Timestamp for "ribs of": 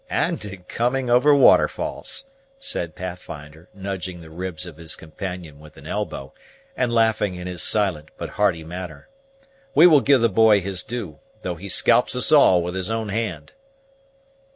4.31-4.77